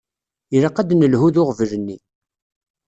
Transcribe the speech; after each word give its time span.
Ilaq 0.55 0.77
ad 0.77 0.87
d-nelhu 0.89 1.27
d 1.33 1.35
uɣbel-nni. 1.41 1.97